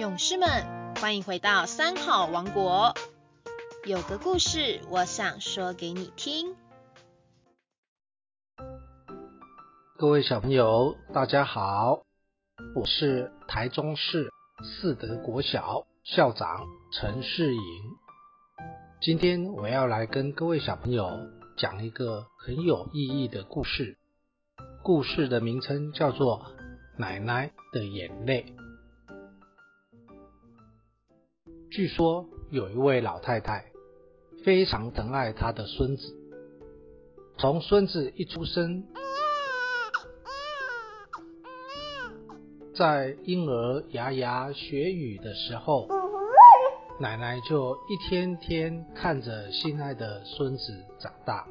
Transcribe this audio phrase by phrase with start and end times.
[0.00, 0.48] 勇士们，
[0.94, 2.94] 欢迎回到三好王国。
[3.84, 6.56] 有个故事，我想说给你听。
[9.98, 12.00] 各位小朋友，大家好，
[12.74, 14.30] 我是台中市
[14.64, 16.64] 四德国小校长
[16.94, 17.60] 陈世颖。
[19.02, 21.10] 今天我要来跟各位小朋友
[21.58, 23.98] 讲一个很有意义的故事。
[24.82, 26.38] 故事的名称叫做
[26.98, 28.54] 《奶奶的眼泪》。
[31.70, 33.64] 据说有一位老太太
[34.44, 36.16] 非常疼爱她的孙子，
[37.38, 38.84] 从孙子一出生，
[42.74, 45.86] 在婴儿牙牙学语的时候，
[46.98, 51.46] 奶奶就一天天看着心爱的孙子长大，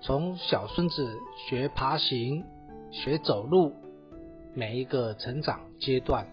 [0.00, 2.42] 从小孙子学爬行、
[2.90, 3.74] 学走路，
[4.54, 6.26] 每一个成长阶段。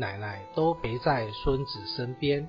[0.00, 2.48] 奶奶都陪在孙子身边，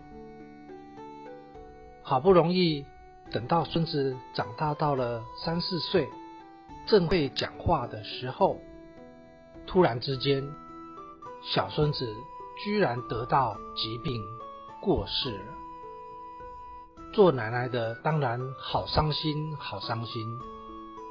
[2.02, 2.86] 好不容易
[3.30, 6.08] 等到孙子长大到了三四岁，
[6.88, 8.58] 正会讲话的时候，
[9.68, 10.42] 突然之间，
[11.44, 12.16] 小孙子
[12.64, 14.24] 居然得到疾病
[14.82, 15.46] 过世了。
[17.12, 20.40] 做奶奶的当然好伤心，好伤心，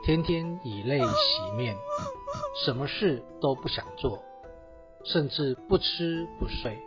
[0.02, 1.76] 天天以泪洗面，
[2.64, 4.24] 什么事都不想做。
[5.04, 6.78] 甚至不吃不睡，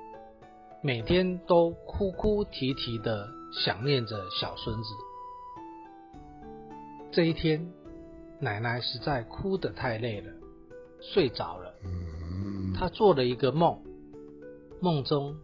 [0.81, 3.27] 每天都哭哭啼啼的
[3.63, 4.89] 想念着小孙子。
[7.11, 7.71] 这一天，
[8.39, 10.31] 奶奶实在哭得太累了，
[11.01, 11.73] 睡着了。
[12.75, 13.81] 她做了一个梦，
[14.79, 15.35] 梦中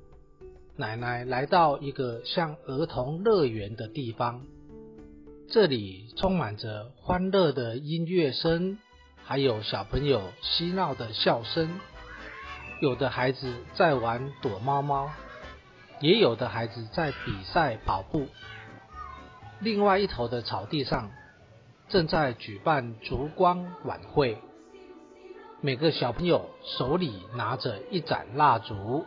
[0.75, 4.45] 奶奶来到一个像儿童乐园的地方，
[5.47, 8.79] 这里充满着欢乐的音乐声，
[9.23, 11.69] 还有小朋友嬉闹的笑声。
[12.79, 15.09] 有的孩子在玩躲猫猫，
[15.99, 18.27] 也有的孩子在比赛跑步。
[19.59, 21.11] 另外一头的草地上
[21.89, 24.37] 正在举办烛光晚会，
[25.59, 29.05] 每个小朋友手里拿着一盏蜡烛，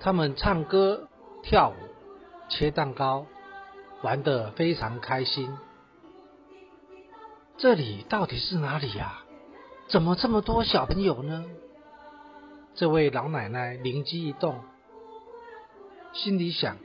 [0.00, 1.08] 他们唱歌、
[1.44, 1.74] 跳舞、
[2.48, 3.26] 切蛋糕，
[4.02, 5.56] 玩得非常开心。
[7.56, 9.22] 这里到底是哪里呀？
[9.86, 11.44] 怎么这么多小朋友呢？
[12.74, 14.60] 这位老奶奶灵机一动，
[16.12, 16.76] 心里想：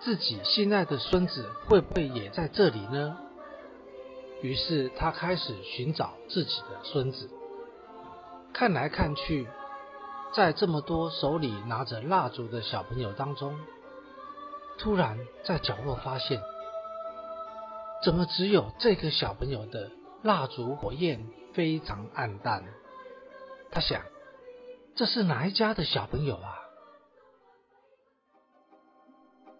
[0.00, 3.16] 自己心爱的孙子会不会也在这里呢？
[4.42, 7.30] 于是她开始寻找自己的孙子，
[8.52, 9.46] 看来看去，
[10.34, 13.56] 在这么多手里拿着蜡烛的小朋友当中，
[14.76, 16.42] 突然在角落发现，
[18.02, 19.92] 怎么只有这个小朋友的
[20.22, 22.64] 蜡烛火焰非常暗淡？
[23.70, 24.02] 他想。
[24.96, 26.56] 这是哪一家的小朋友啊？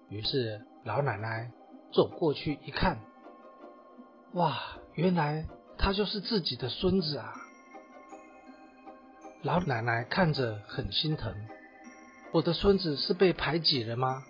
[0.08, 1.52] 于是老奶奶
[1.92, 2.98] 走过去一看，
[4.32, 4.58] 哇，
[4.94, 7.34] 原来他就是自己的孙子啊！
[9.42, 11.34] 老奶奶看着很心疼，
[12.32, 14.22] 我的孙子是被排挤了吗？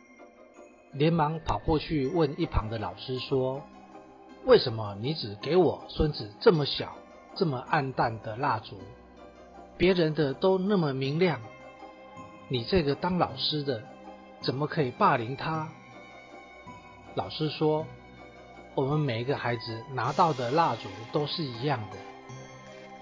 [0.92, 3.62] 连忙跑过去问一旁的老师说
[4.44, 6.96] ：“为什么你只给我孙子这么小、
[7.36, 8.76] 这么暗淡的蜡烛？”
[9.78, 11.41] 别人的都那么明亮，
[12.48, 13.82] 你这个当老师的
[14.41, 15.69] 怎么可以霸凌他？
[17.14, 17.86] 老师说，
[18.75, 21.97] 我们每一个孩子拿到的蜡烛都是一样的，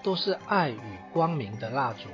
[0.03, 0.79] 都是爱与
[1.13, 2.09] 光明的蜡烛。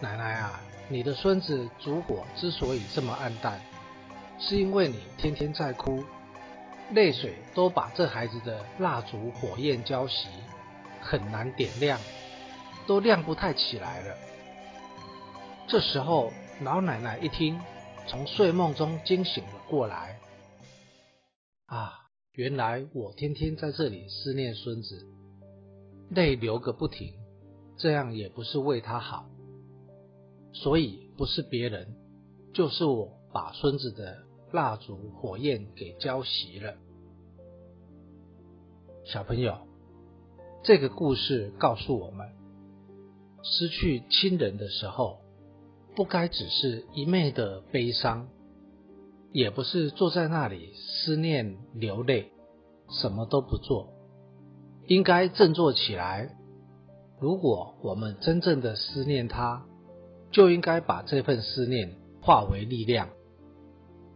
[0.00, 3.60] 奶奶啊，你的孙子烛火之所以这么暗淡，
[4.38, 6.04] 是因为你天天在哭，
[6.90, 10.26] 泪水都把这孩子的蜡烛火焰浇熄，
[11.00, 11.98] 很难点亮。
[12.86, 14.16] 都亮不太起来了。
[15.68, 16.30] 这时候，
[16.62, 17.58] 老奶奶一听，
[18.08, 20.18] 从睡梦中惊醒了过来。
[21.66, 21.92] 啊，
[22.32, 25.06] 原来我天天在这里思念孙子，
[26.10, 27.14] 泪流个不停，
[27.78, 29.26] 这样也不是为他好。
[30.52, 31.96] 所以，不是别人，
[32.52, 34.18] 就是我把孙子的
[34.50, 36.74] 蜡烛火焰给浇熄了。
[39.04, 39.56] 小朋友，
[40.62, 42.41] 这个故事告诉我们。
[43.42, 45.18] 失去亲人的时候，
[45.96, 48.28] 不该只是一昧的悲伤，
[49.32, 52.30] 也不是坐在那里思念流泪，
[52.88, 53.92] 什么都不做，
[54.86, 56.36] 应该振作起来。
[57.20, 59.66] 如果我们真正的思念他，
[60.30, 63.10] 就应该把这份思念化为力量，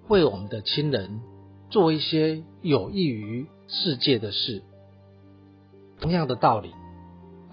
[0.08, 1.20] 为我们的亲人
[1.68, 4.62] 做一些有益于世界的事。
[6.00, 6.72] 同样的道理。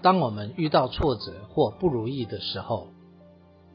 [0.04, 2.88] 当我们遇到挫折或不如意的时候，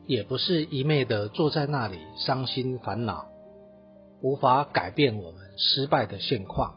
[0.06, 3.26] 也不是一昧的坐在那里伤心烦恼，
[4.22, 6.76] 无法改变我们失败的现况。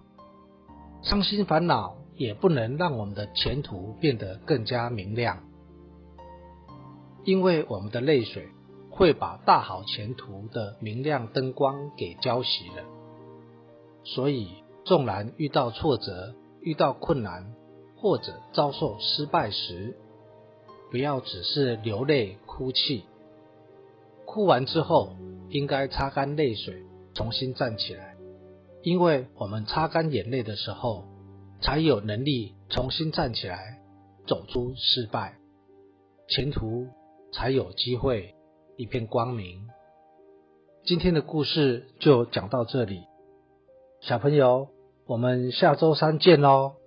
[1.02, 5.43] 伤心烦恼也不能让我们的前途变得更加明亮，
[7.25, 8.48] 因为我们的泪水
[8.90, 12.84] 会把大好前途的明亮灯光给浇熄了。
[14.02, 14.48] 所以，
[14.87, 17.52] 纵然遇到挫折、遇到困难，
[18.02, 19.96] 或者遭受失败时，
[20.90, 23.04] 不要只是流泪哭泣。
[24.26, 25.14] 哭完之后，
[25.50, 26.82] 应该擦干泪水，
[27.14, 28.16] 重新站起来。
[28.82, 31.04] 因为我们擦干眼泪的时候，
[31.60, 33.78] 才有能力重新站起来，
[34.26, 35.37] 走出失败，
[36.26, 36.88] 前途
[37.32, 38.34] 才有机会
[38.76, 39.69] 一片光明。
[40.84, 43.05] 今天的故事就讲到这里，
[44.00, 44.70] 小朋友，
[45.06, 46.81] 我们下周三见喽。